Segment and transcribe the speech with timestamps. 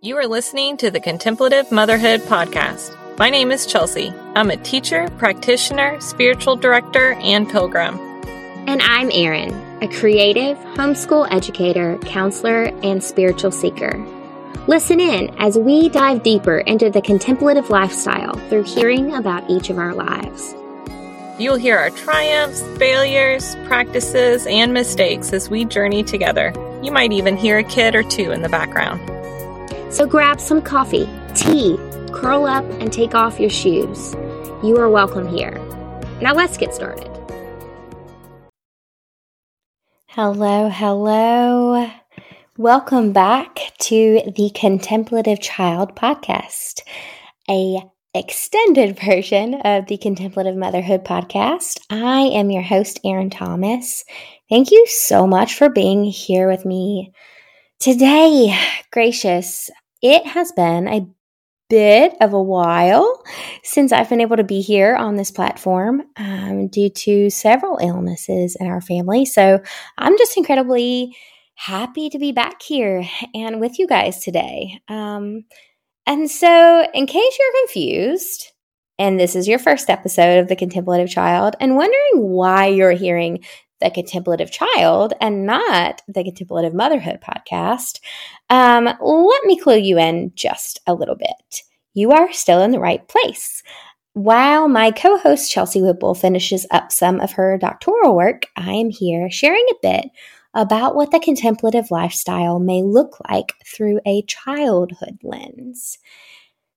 [0.00, 2.96] You are listening to the Contemplative Motherhood Podcast.
[3.18, 4.12] My name is Chelsea.
[4.36, 7.98] I'm a teacher, practitioner, spiritual director, and pilgrim.
[8.68, 13.98] And I'm Erin, a creative, homeschool educator, counselor, and spiritual seeker.
[14.68, 19.78] Listen in as we dive deeper into the contemplative lifestyle through hearing about each of
[19.78, 20.54] our lives.
[21.40, 26.52] You'll hear our triumphs, failures, practices, and mistakes as we journey together.
[26.84, 29.17] You might even hear a kid or two in the background.
[29.90, 31.78] So grab some coffee, tea,
[32.12, 34.14] curl up, and take off your shoes.
[34.62, 35.56] You are welcome here.
[36.20, 37.08] Now let's get started.
[40.08, 41.90] Hello, hello.
[42.58, 46.82] Welcome back to the Contemplative Child podcast,
[47.48, 47.82] a
[48.12, 51.80] extended version of the Contemplative Motherhood podcast.
[51.88, 54.04] I am your host Erin Thomas.
[54.50, 57.14] Thank you so much for being here with me
[57.80, 58.58] Today,
[58.90, 59.70] gracious,
[60.02, 61.06] it has been a
[61.70, 63.22] bit of a while
[63.62, 68.56] since I've been able to be here on this platform um, due to several illnesses
[68.58, 69.24] in our family.
[69.24, 69.60] So
[69.96, 71.16] I'm just incredibly
[71.54, 74.80] happy to be back here and with you guys today.
[74.88, 75.44] Um,
[76.04, 78.52] and so, in case you're confused,
[78.98, 83.44] and this is your first episode of The Contemplative Child, and wondering why you're hearing
[83.80, 88.00] the Contemplative Child and not the Contemplative Motherhood podcast,
[88.50, 91.62] um, let me clue you in just a little bit.
[91.94, 93.62] You are still in the right place.
[94.14, 98.90] While my co host Chelsea Whipple finishes up some of her doctoral work, I am
[98.90, 100.10] here sharing a bit
[100.54, 105.98] about what the contemplative lifestyle may look like through a childhood lens.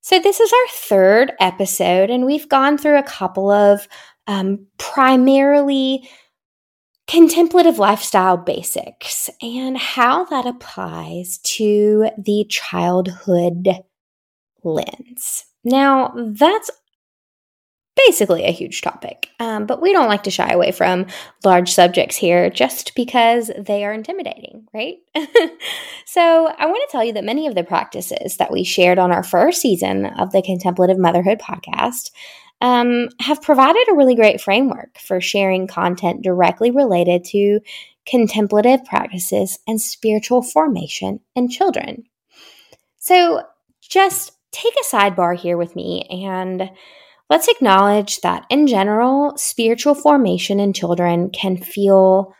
[0.01, 3.87] So, this is our third episode, and we've gone through a couple of
[4.27, 6.07] um, primarily
[7.11, 13.67] contemplative lifestyle basics and how that applies to the childhood
[14.63, 15.43] lens.
[15.65, 16.71] Now, that's
[17.97, 21.05] basically a huge topic, um, but we don't like to shy away from
[21.43, 24.95] large subjects here just because they are intimidating, right?
[26.05, 29.11] so, I want to tell you that many of the practices that we shared on
[29.11, 32.11] our first season of the Contemplative Motherhood podcast
[32.61, 37.59] um, have provided a really great framework for sharing content directly related to
[38.05, 42.03] contemplative practices and spiritual formation in children.
[42.99, 43.43] So,
[43.81, 46.69] just take a sidebar here with me and
[47.29, 52.35] let's acknowledge that in general, spiritual formation in children can feel,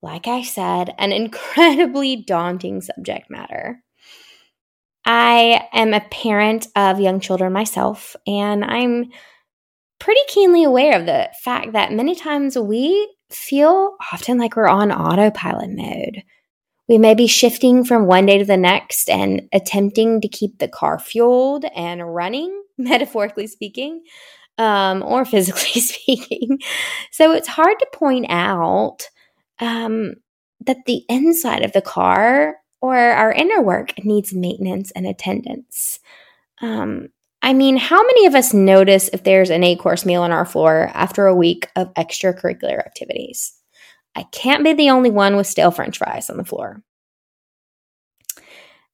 [0.00, 3.82] like I said, an incredibly daunting subject matter.
[5.04, 9.10] I am a parent of young children myself, and I'm
[10.00, 14.90] pretty keenly aware of the fact that many times we feel often like we're on
[14.90, 16.22] autopilot mode.
[16.88, 20.66] We may be shifting from one day to the next and attempting to keep the
[20.66, 24.02] car fueled and running, metaphorically speaking,
[24.58, 26.58] um, or physically speaking.
[27.12, 29.08] So it's hard to point out
[29.60, 30.14] um,
[30.66, 36.00] that the inside of the car or our inner work needs maintenance and attendance.
[36.60, 37.10] Um,
[37.42, 40.44] I mean, how many of us notice if there's an eight course meal on our
[40.44, 43.54] floor after a week of extracurricular activities?
[44.14, 46.82] I can't be the only one with stale french fries on the floor.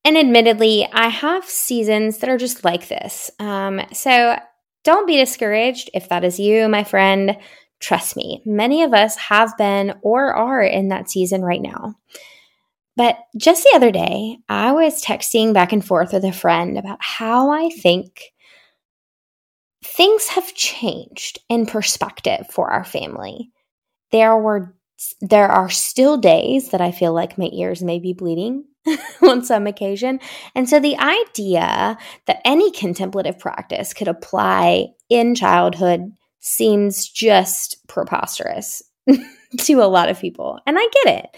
[0.05, 3.31] And admittedly, I have seasons that are just like this.
[3.41, 4.39] Um, so
[4.85, 7.37] don't be discouraged if that is you, my friend.
[7.81, 11.97] Trust me, many of us have been or are in that season right now.
[12.97, 16.99] But just the other day, I was texting back and forth with a friend about
[17.01, 18.33] how I think
[19.87, 23.51] things have changed in perspective for our family.
[24.13, 24.75] There were
[25.21, 28.65] there are still days that I feel like my ears may be bleeding
[29.23, 30.21] on some occasion.
[30.55, 38.83] And so the idea that any contemplative practice could apply in childhood seems just preposterous
[39.59, 40.61] to a lot of people.
[40.67, 41.37] And I get it.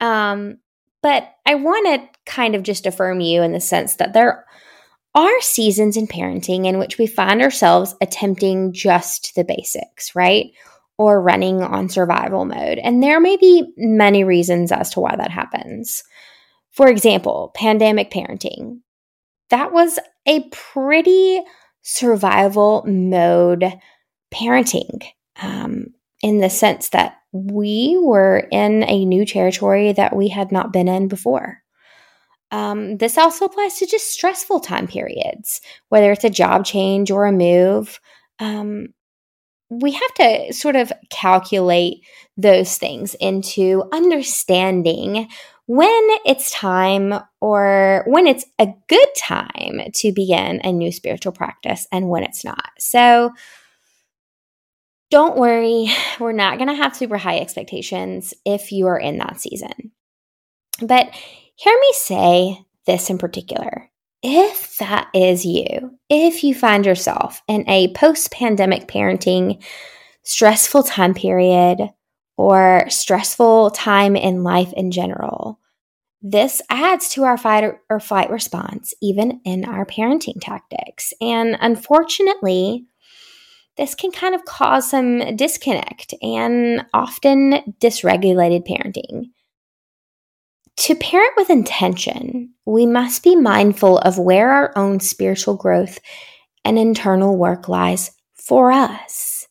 [0.00, 0.58] Um,
[1.00, 4.44] but I want to kind of just affirm you in the sense that there
[5.14, 10.46] are seasons in parenting in which we find ourselves attempting just the basics, right?
[10.96, 12.78] Or running on survival mode.
[12.78, 16.02] And there may be many reasons as to why that happens.
[16.70, 18.80] For example, pandemic parenting.
[19.50, 21.42] That was a pretty
[21.82, 23.72] survival mode
[24.32, 25.02] parenting
[25.40, 25.86] um,
[26.22, 30.88] in the sense that we were in a new territory that we had not been
[30.88, 31.62] in before.
[32.50, 37.26] Um, this also applies to just stressful time periods, whether it's a job change or
[37.26, 38.00] a move.
[38.38, 38.88] Um,
[39.70, 41.98] we have to sort of calculate
[42.36, 45.28] those things into understanding
[45.66, 47.12] when it's time
[47.42, 52.42] or when it's a good time to begin a new spiritual practice and when it's
[52.42, 52.70] not.
[52.78, 53.32] So
[55.10, 59.40] don't worry, we're not going to have super high expectations if you are in that
[59.40, 59.92] season.
[60.80, 61.10] But
[61.58, 63.90] hear me say this in particular.
[64.22, 69.62] If that is you, if you find yourself in a post pandemic parenting
[70.22, 71.90] stressful time period
[72.36, 75.58] or stressful time in life in general,
[76.22, 81.12] this adds to our fight or flight response, even in our parenting tactics.
[81.20, 82.86] And unfortunately,
[83.76, 89.30] this can kind of cause some disconnect and often dysregulated parenting.
[90.78, 95.98] To parent with intention, we must be mindful of where our own spiritual growth
[96.64, 99.48] and internal work lies for us.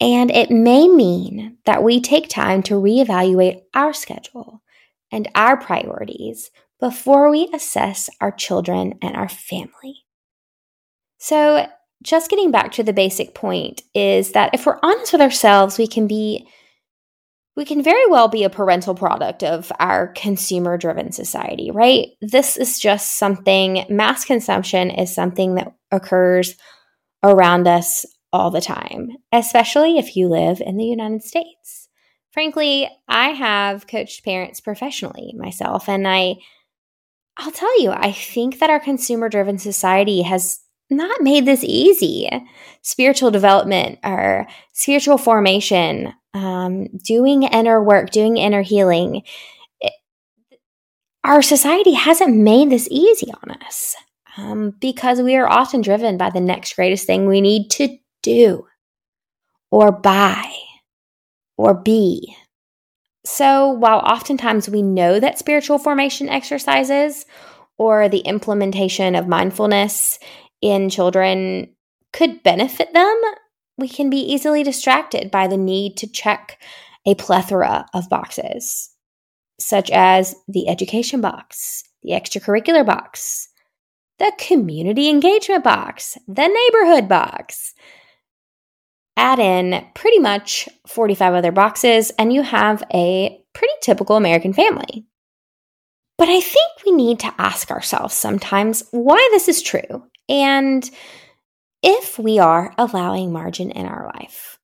[0.00, 4.62] And it may mean that we take time to reevaluate our schedule
[5.10, 10.04] and our priorities before we assess our children and our family.
[11.18, 11.66] So,
[12.04, 15.88] just getting back to the basic point is that if we're honest with ourselves, we
[15.88, 16.48] can be
[17.56, 22.08] we can very well be a parental product of our consumer driven society, right?
[22.20, 26.56] This is just something, mass consumption is something that occurs
[27.22, 31.82] around us all the time, especially if you live in the United States
[32.32, 36.36] frankly, I have coached parents professionally myself, and I
[37.38, 40.60] I'll tell you, I think that our consumer driven society has
[40.90, 42.28] not made this easy.
[42.82, 49.22] Spiritual development or spiritual formation, um, doing inner work, doing inner healing.
[49.80, 49.92] It,
[51.24, 53.94] our society hasn't made this easy on us
[54.36, 58.66] um, because we are often driven by the next greatest thing we need to do
[59.70, 60.52] or buy
[61.56, 62.36] or be.
[63.24, 67.24] So, while oftentimes we know that spiritual formation exercises
[67.78, 70.18] or the implementation of mindfulness
[70.60, 71.74] in children
[72.12, 73.20] could benefit them,
[73.78, 76.60] we can be easily distracted by the need to check
[77.06, 78.90] a plethora of boxes,
[79.58, 83.48] such as the education box, the extracurricular box,
[84.18, 87.74] the community engagement box, the neighborhood box,
[89.16, 95.06] add in pretty much 45 other boxes, and you have a pretty typical American family.
[96.18, 100.88] But I think we need to ask ourselves sometimes why this is true and
[101.82, 104.58] if we are allowing margin in our life.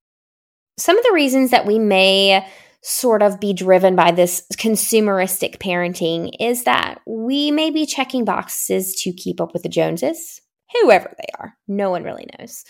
[0.79, 2.47] Some of the reasons that we may
[2.83, 8.95] sort of be driven by this consumeristic parenting is that we may be checking boxes
[9.03, 10.41] to keep up with the Joneses,
[10.81, 11.57] whoever they are.
[11.67, 12.65] No one really knows.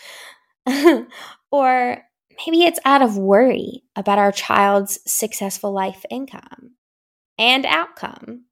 [1.51, 1.97] or
[2.45, 6.71] maybe it's out of worry about our child's successful life income
[7.37, 8.45] and outcome.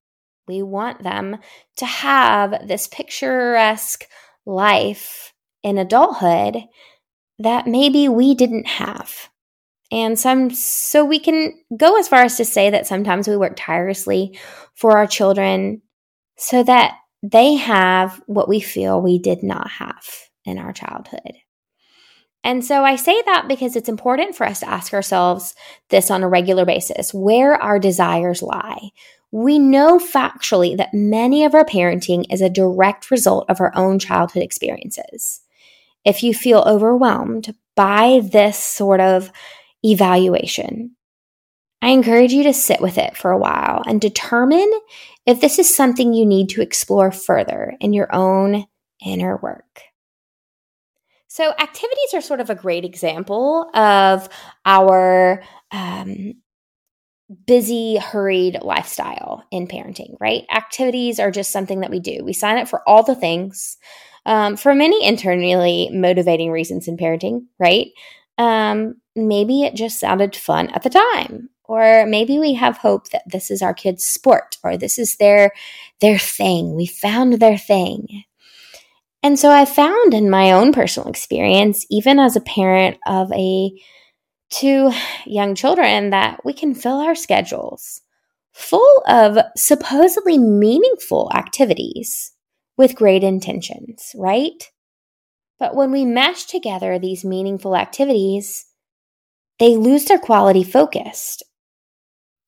[0.48, 1.38] We want them
[1.78, 4.06] to have this picturesque
[4.46, 5.34] life
[5.64, 6.64] in adulthood
[7.40, 9.30] that maybe we didn't have.
[9.92, 13.54] And some, so we can go as far as to say that sometimes we work
[13.56, 14.38] tirelessly
[14.76, 15.82] for our children
[16.38, 20.06] so that they have what we feel we did not have
[20.46, 21.34] in our childhood.
[22.44, 25.56] And so I say that because it's important for us to ask ourselves
[25.90, 28.92] this on a regular basis where our desires lie.
[29.32, 34.00] We know factually that many of our parenting is a direct result of our own
[34.00, 35.42] childhood experiences.
[36.08, 39.30] If you feel overwhelmed by this sort of
[39.84, 40.96] evaluation,
[41.82, 44.72] I encourage you to sit with it for a while and determine
[45.26, 48.66] if this is something you need to explore further in your own
[49.06, 49.82] inner work.
[51.28, 54.30] So, activities are sort of a great example of
[54.66, 56.36] our um,
[57.46, 60.46] busy, hurried lifestyle in parenting, right?
[60.50, 62.24] Activities are just something that we do.
[62.24, 63.78] We sign up for all the things
[64.28, 67.88] um, for many internally motivating reasons in parenting, right?
[68.38, 71.50] Um, maybe it just sounded fun at the time.
[71.64, 75.52] Or maybe we have hope that this is our kids sport or this is their
[76.02, 76.76] their thing.
[76.76, 78.24] We found their thing.
[79.24, 83.72] And so I found in my own personal experience, even as a parent of a
[84.50, 84.92] two
[85.26, 88.02] young children, that we can fill our schedules
[88.54, 92.34] full of supposedly meaningful activities
[92.78, 94.72] with great intentions, right?
[95.60, 98.66] But when we mesh together these meaningful activities,
[99.60, 101.44] they lose their quality focused.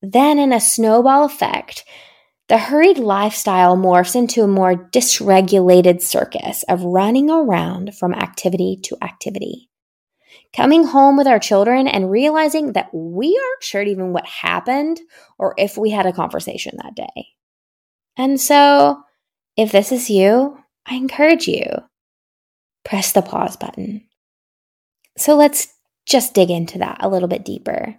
[0.01, 1.83] Then, in a snowball effect,
[2.47, 8.97] the hurried lifestyle morphs into a more dysregulated circus of running around from activity to
[9.01, 9.69] activity,
[10.55, 14.99] coming home with our children and realizing that we aren't sure even what happened
[15.37, 17.27] or if we had a conversation that day.
[18.17, 19.03] And so,
[19.59, 21.65] if this is you, I encourage you
[22.85, 24.05] press the pause button.
[25.17, 25.67] So let's
[26.05, 27.93] just dig into that a little bit deeper.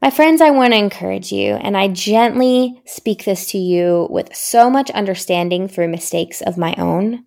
[0.00, 4.34] My friends, I want to encourage you, and I gently speak this to you with
[4.36, 7.24] so much understanding through mistakes of my own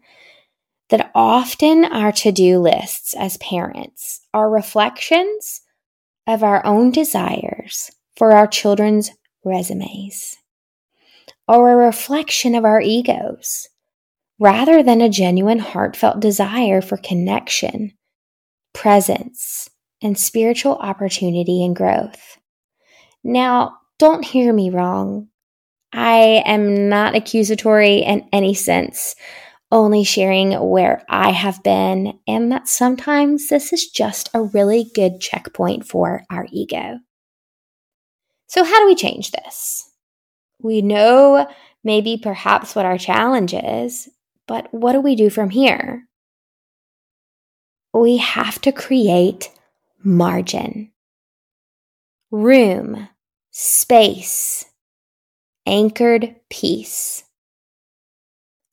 [0.90, 5.60] that often our to do lists as parents are reflections
[6.26, 9.12] of our own desires for our children's
[9.44, 10.38] resumes
[11.50, 13.68] or a reflection of our egos
[14.44, 17.94] rather than a genuine heartfelt desire for connection,
[18.74, 19.70] presence,
[20.02, 22.38] and spiritual opportunity and growth.
[23.24, 25.30] Now, don't hear me wrong.
[25.94, 29.16] I am not accusatory in any sense
[29.72, 35.22] only sharing where I have been, and that sometimes this is just a really good
[35.22, 37.00] checkpoint for our ego.
[38.48, 39.90] So, how do we change this?
[40.60, 41.48] We know
[41.82, 44.10] maybe perhaps what our challenge is,
[44.48, 46.08] but what do we do from here?
[47.94, 49.52] We have to create
[50.04, 50.92] margin,
[52.32, 53.08] room,
[53.52, 54.66] space,
[55.66, 57.24] anchored peace.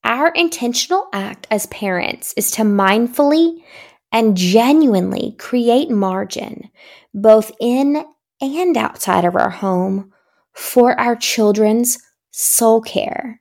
[0.02, 3.62] Our intentional act as parents is to mindfully
[4.10, 6.70] and genuinely create margin,
[7.14, 8.04] both in
[8.40, 10.12] and outside of our home,
[10.52, 11.98] for our children's
[12.30, 13.39] soul care.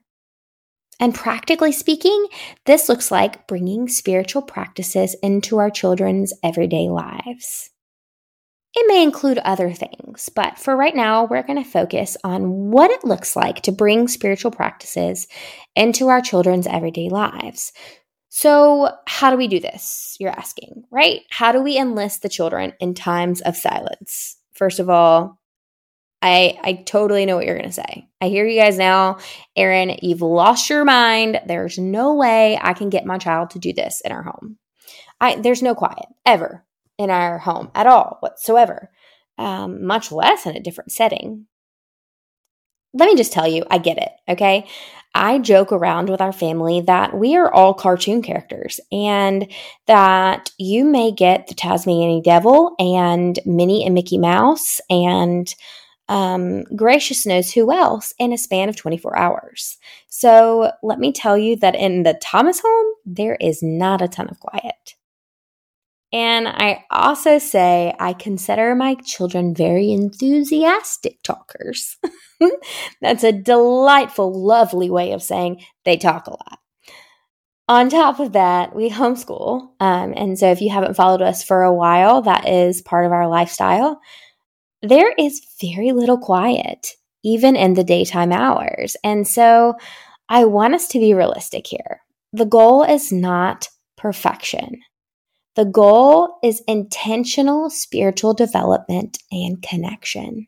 [1.00, 2.28] And practically speaking,
[2.66, 7.70] this looks like bringing spiritual practices into our children's everyday lives.
[8.74, 12.90] It may include other things, but for right now, we're going to focus on what
[12.92, 15.26] it looks like to bring spiritual practices
[15.74, 17.72] into our children's everyday lives.
[18.28, 20.16] So, how do we do this?
[20.20, 21.22] You're asking, right?
[21.30, 24.36] How do we enlist the children in times of silence?
[24.52, 25.39] First of all,
[26.22, 28.08] I I totally know what you're going to say.
[28.20, 29.18] I hear you guys now.
[29.56, 31.40] Erin, you've lost your mind.
[31.46, 34.58] There's no way I can get my child to do this in our home.
[35.20, 36.64] I there's no quiet ever
[36.98, 38.90] in our home at all whatsoever,
[39.38, 41.46] um, much less in a different setting.
[42.92, 44.66] Let me just tell you, I get it, okay?
[45.14, 49.50] I joke around with our family that we are all cartoon characters and
[49.86, 55.52] that you may get the Tasmanian devil and Minnie and Mickey Mouse and
[56.10, 59.78] um, gracious knows who else in a span of 24 hours.
[60.08, 64.28] So let me tell you that in the Thomas home, there is not a ton
[64.28, 64.96] of quiet.
[66.12, 71.96] And I also say I consider my children very enthusiastic talkers.
[73.00, 76.58] That's a delightful, lovely way of saying they talk a lot.
[77.68, 79.68] On top of that, we homeschool.
[79.78, 83.12] Um, and so if you haven't followed us for a while, that is part of
[83.12, 84.00] our lifestyle.
[84.82, 86.88] There is very little quiet,
[87.22, 88.96] even in the daytime hours.
[89.04, 89.74] And so
[90.28, 92.00] I want us to be realistic here.
[92.32, 94.80] The goal is not perfection.
[95.56, 100.46] The goal is intentional spiritual development and connection.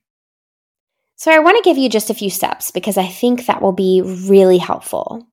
[1.16, 3.72] So, I want to give you just a few steps because I think that will
[3.72, 5.28] be really helpful.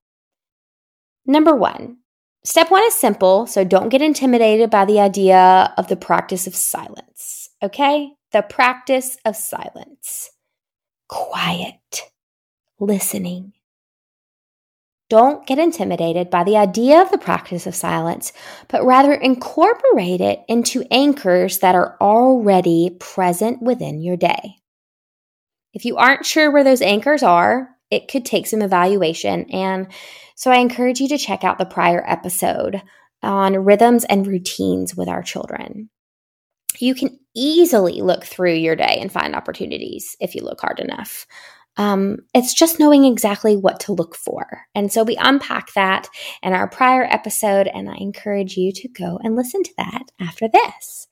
[1.26, 1.98] Number one,
[2.44, 6.54] step one is simple, so don't get intimidated by the idea of the practice of
[6.54, 8.10] silence, okay?
[8.32, 10.30] The practice of silence.
[11.08, 12.10] Quiet,
[12.78, 13.54] listening,
[15.10, 18.32] don't get intimidated by the idea of the practice of silence,
[18.68, 24.54] but rather incorporate it into anchors that are already present within your day.
[25.74, 29.50] If you aren't sure where those anchors are, it could take some evaluation.
[29.50, 29.88] And
[30.36, 32.80] so I encourage you to check out the prior episode
[33.22, 35.90] on rhythms and routines with our children.
[36.78, 41.26] You can easily look through your day and find opportunities if you look hard enough.
[41.76, 44.62] Um, it's just knowing exactly what to look for.
[44.74, 46.08] And so we unpack that
[46.42, 50.48] in our prior episode, and I encourage you to go and listen to that after
[50.48, 51.06] this.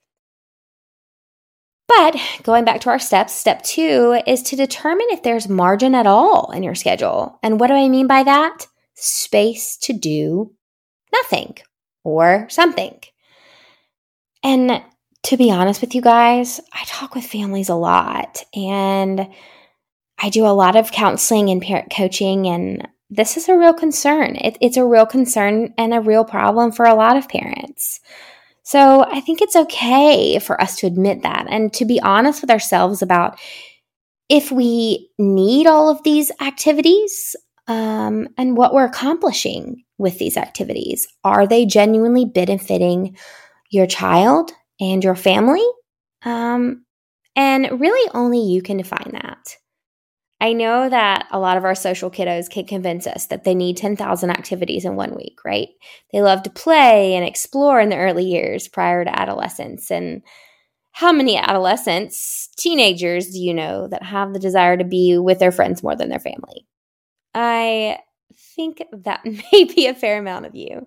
[1.87, 6.07] But going back to our steps, step two is to determine if there's margin at
[6.07, 7.39] all in your schedule.
[7.43, 8.67] And what do I mean by that?
[8.95, 10.53] Space to do
[11.13, 11.57] nothing
[12.05, 13.01] or something.
[14.45, 14.83] And
[15.25, 19.29] to be honest with you guys, I talk with families a lot and
[20.19, 24.37] I do a lot of counseling and parent coaching, and this is a real concern.
[24.37, 28.01] It, it's a real concern and a real problem for a lot of parents.
[28.65, 32.51] So I think it's okay for us to admit that and to be honest with
[32.51, 33.39] ourselves about
[34.29, 37.35] if we need all of these activities
[37.67, 41.09] um, and what we're accomplishing with these activities.
[41.25, 43.17] Are they genuinely benefiting
[43.71, 45.67] your child and your family.
[46.25, 46.85] Um,
[47.37, 49.57] and really, only you can define that.
[50.41, 53.77] I know that a lot of our social kiddos can convince us that they need
[53.77, 55.69] 10,000 activities in one week, right?
[56.13, 59.91] They love to play and explore in the early years prior to adolescence.
[59.91, 60.23] And
[60.93, 65.53] how many adolescents, teenagers do you know that have the desire to be with their
[65.53, 66.67] friends more than their family?
[67.35, 67.99] I
[68.57, 70.87] think that may be a fair amount of you.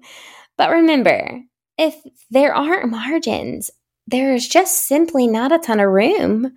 [0.58, 1.42] But remember,
[1.78, 1.96] if
[2.30, 3.72] there aren't margins,
[4.12, 6.52] there is just simply not a ton of room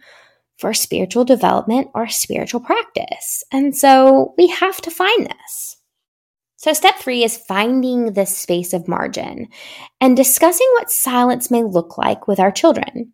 [0.58, 3.42] for spiritual development or spiritual practice.
[3.52, 5.76] And so we have to find this.
[6.56, 9.48] So, step three is finding this space of margin
[10.00, 13.12] and discussing what silence may look like with our children.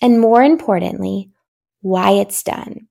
[0.00, 1.30] And more importantly,
[1.82, 2.88] why it's done.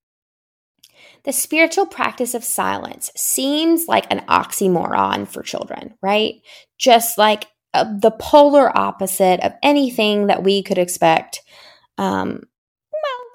[1.23, 6.35] The spiritual practice of silence seems like an oxymoron for children, right?
[6.77, 11.41] Just like uh, the polar opposite of anything that we could expect
[11.97, 12.43] um,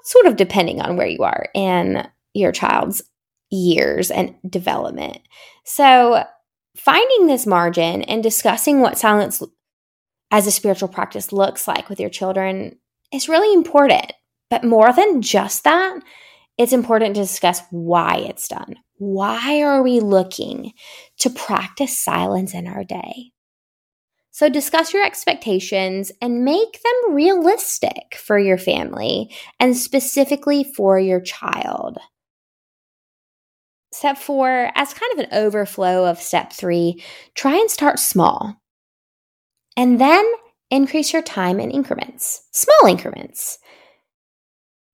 [0.05, 3.01] sort of depending on where you are in your child's
[3.49, 5.19] years and development.
[5.65, 6.23] So,
[6.77, 9.41] finding this margin and discussing what silence
[10.31, 12.77] as a spiritual practice looks like with your children
[13.11, 14.11] is really important.
[14.49, 15.99] But more than just that,
[16.57, 18.75] it's important to discuss why it's done.
[18.97, 20.73] Why are we looking
[21.19, 23.31] to practice silence in our day?
[24.35, 31.21] So discuss your expectations and make them realistic for your family and specifically for your
[31.21, 31.99] child.
[33.93, 37.01] Step four, as kind of an overflow of step three,
[37.33, 38.61] try and start small.
[39.77, 40.29] And then
[40.69, 43.57] increase your time in increments, small increments.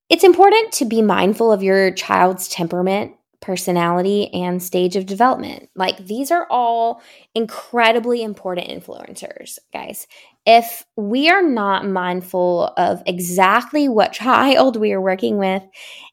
[0.08, 5.70] It's important to be mindful of your child's temperament personality, and stage of development.
[5.76, 7.02] Like these are all
[7.34, 10.08] incredibly important influencers, guys.
[10.46, 15.64] If we are not mindful of exactly what child we are working with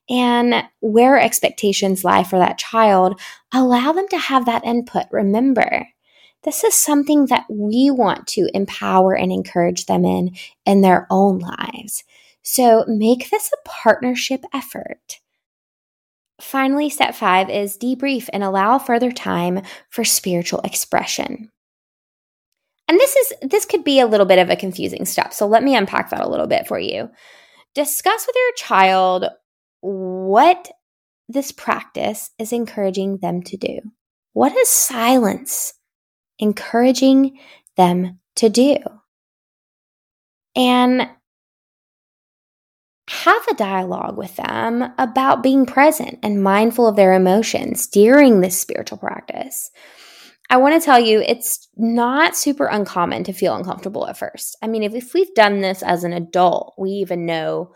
[0.08, 3.20] and where expectations lie for that child,
[3.52, 5.04] allow them to have that input.
[5.10, 5.86] Remember,
[6.44, 11.38] this is something that we want to empower and encourage them in in their own
[11.38, 12.04] lives.
[12.42, 15.20] So make this a partnership effort.
[16.40, 21.50] Finally, step five is debrief and allow further time for spiritual expression.
[22.86, 25.34] And this is this could be a little bit of a confusing step.
[25.34, 27.10] So let me unpack that a little bit for you.
[27.74, 29.26] Discuss with your child
[29.80, 30.70] what
[31.28, 33.80] this practice is encouraging them to do.
[34.32, 35.74] What is silence
[36.38, 37.38] encouraging
[37.76, 38.78] them to do?
[40.56, 41.08] And
[43.24, 48.58] have a dialogue with them about being present and mindful of their emotions during this
[48.58, 49.70] spiritual practice.
[50.50, 54.56] I want to tell you, it's not super uncommon to feel uncomfortable at first.
[54.62, 57.74] I mean, if, if we've done this as an adult, we even know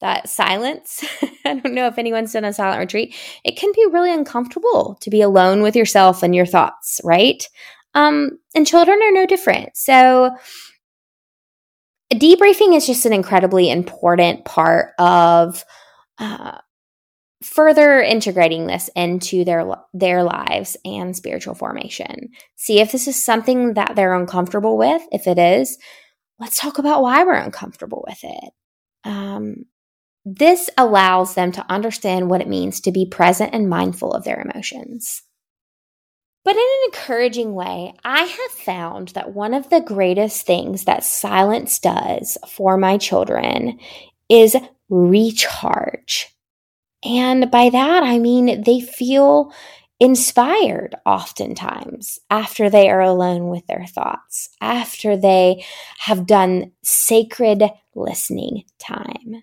[0.00, 1.04] that silence,
[1.44, 5.10] I don't know if anyone's done a silent retreat, it can be really uncomfortable to
[5.10, 7.46] be alone with yourself and your thoughts, right?
[7.94, 9.76] Um, and children are no different.
[9.76, 10.30] So,
[12.12, 15.64] debriefing is just an incredibly important part of
[16.18, 16.58] uh,
[17.42, 22.30] further integrating this into their their lives and spiritual formation.
[22.56, 25.02] See if this is something that they're uncomfortable with.
[25.12, 25.78] If it is,
[26.38, 28.50] let's talk about why we're uncomfortable with it.
[29.04, 29.64] Um,
[30.24, 34.40] this allows them to understand what it means to be present and mindful of their
[34.40, 35.22] emotions.
[36.46, 41.02] But in an encouraging way, I have found that one of the greatest things that
[41.02, 43.80] silence does for my children
[44.28, 44.56] is
[44.88, 46.32] recharge.
[47.04, 49.52] And by that, I mean they feel
[49.98, 55.64] inspired oftentimes after they are alone with their thoughts, after they
[55.98, 57.64] have done sacred
[57.96, 59.42] listening time.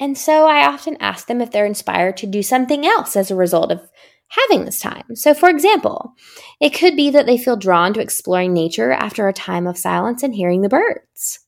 [0.00, 3.36] And so I often ask them if they're inspired to do something else as a
[3.36, 3.88] result of
[4.32, 5.14] having this time.
[5.14, 6.14] So, for example,
[6.60, 10.22] it could be that they feel drawn to exploring nature after a time of silence
[10.22, 11.40] and hearing the birds.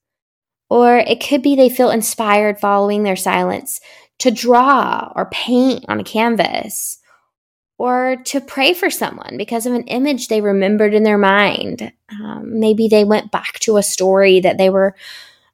[0.69, 3.81] Or it could be they feel inspired following their silence
[4.19, 6.99] to draw or paint on a canvas
[7.79, 11.93] or to pray for someone because of an image they remembered in their mind.
[12.11, 14.95] Um, maybe they went back to a story that they were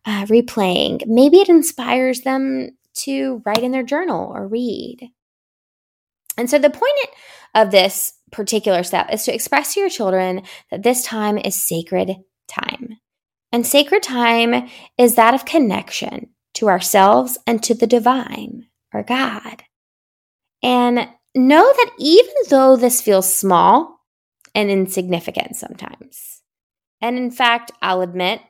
[0.05, 1.07] uh, replaying.
[1.07, 5.11] Maybe it inspires them to write in their journal or read.
[6.40, 6.94] And so the point
[7.55, 12.16] of this particular step is to express to your children that this time is sacred
[12.48, 12.96] time.
[13.53, 19.64] And sacred time is that of connection to ourselves and to the divine or God.
[20.62, 24.00] And know that even though this feels small
[24.55, 26.40] and insignificant sometimes,
[27.03, 28.40] and in fact, I'll admit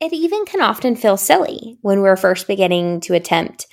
[0.00, 3.68] it even can often feel silly when we're first beginning to attempt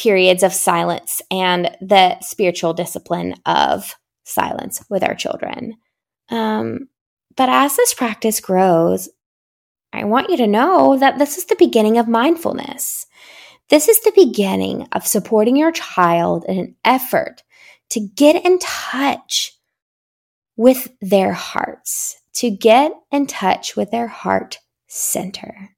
[0.00, 5.74] periods of silence and the spiritual discipline of silence with our children.
[6.30, 6.88] Um,
[7.36, 9.10] but as this practice grows,
[9.92, 13.06] I want you to know that this is the beginning of mindfulness.
[13.68, 17.42] This is the beginning of supporting your child in an effort
[17.90, 19.52] to get in touch
[20.56, 25.76] with their hearts, to get in touch with their heart center.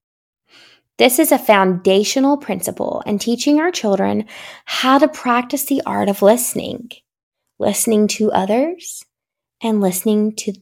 [0.99, 4.27] This is a foundational principle in teaching our children
[4.67, 6.91] how to practice the art of listening,
[7.59, 9.05] listening to others
[9.63, 10.53] and listening to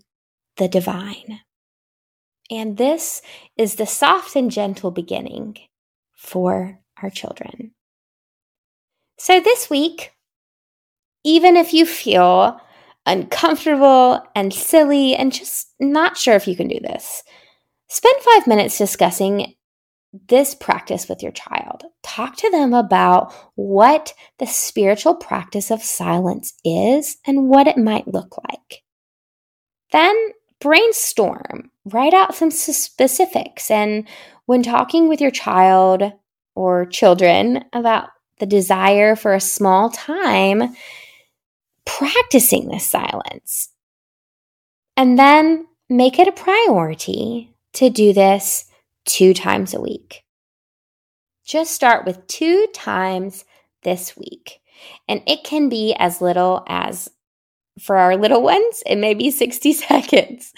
[0.56, 1.40] the divine.
[2.50, 3.22] And this
[3.56, 5.56] is the soft and gentle beginning
[6.14, 7.72] for our children.
[9.18, 10.12] So this week,
[11.24, 12.60] even if you feel
[13.06, 17.22] uncomfortable and silly and just not sure if you can do this,
[17.88, 19.54] spend five minutes discussing
[20.28, 21.84] this practice with your child.
[22.02, 28.08] Talk to them about what the spiritual practice of silence is and what it might
[28.08, 28.82] look like.
[29.92, 30.16] Then
[30.60, 33.70] brainstorm, write out some specifics.
[33.70, 34.06] And
[34.46, 36.02] when talking with your child
[36.54, 38.08] or children about
[38.40, 40.74] the desire for a small time,
[41.84, 43.70] practicing this silence.
[44.96, 48.69] And then make it a priority to do this
[49.10, 50.22] two times a week.
[51.44, 53.44] Just start with two times
[53.82, 54.60] this week.
[55.08, 57.08] And it can be as little as
[57.80, 60.52] for our little ones, it may be 60 seconds.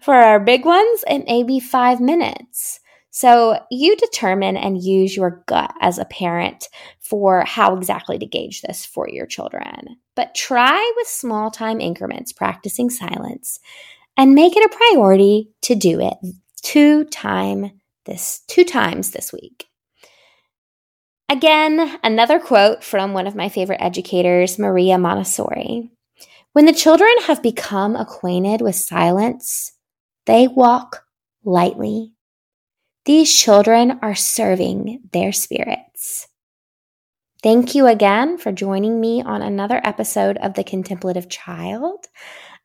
[0.00, 2.80] For our big ones, it may be five minutes.
[3.10, 6.68] So you determine and use your gut as a parent
[7.00, 9.96] for how exactly to gauge this for your children.
[10.14, 13.58] But try with small time increments, practicing silence,
[14.16, 16.14] and make it a priority to do it
[16.62, 19.66] two time this two times this week.
[21.28, 25.90] Again, another quote from one of my favorite educators, Maria Montessori.
[26.52, 29.72] When the children have become acquainted with silence,
[30.26, 31.04] they walk
[31.44, 32.14] lightly.
[33.04, 36.26] These children are serving their spirits.
[37.42, 42.06] Thank you again for joining me on another episode of The Contemplative Child.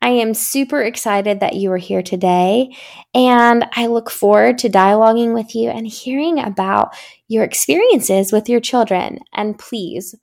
[0.00, 2.74] I am super excited that you are here today,
[3.14, 6.96] and I look forward to dialoguing with you and hearing about
[7.28, 9.18] your experiences with your children.
[9.34, 10.14] And please,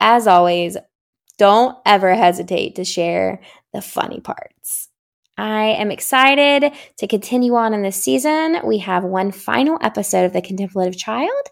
[0.00, 0.76] as always,
[1.38, 3.40] don't ever hesitate to share
[3.72, 4.89] the funny parts.
[5.40, 8.58] I am excited to continue on in this season.
[8.62, 11.46] We have one final episode of The Contemplative Child,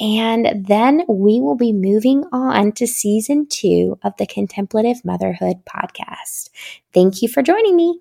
[0.00, 6.50] and then we will be moving on to season two of the Contemplative Motherhood podcast.
[6.92, 8.00] Thank you for joining me.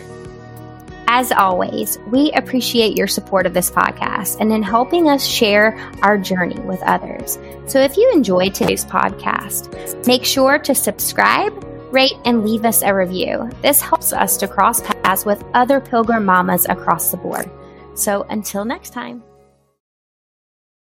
[1.07, 6.17] As always, we appreciate your support of this podcast and in helping us share our
[6.17, 7.37] journey with others.
[7.67, 12.93] So if you enjoyed today's podcast, make sure to subscribe rate, and leave us a
[12.93, 13.49] review.
[13.63, 17.49] This helps us to cross paths with other pilgrim mamas across the board.
[17.95, 19.23] So until next time.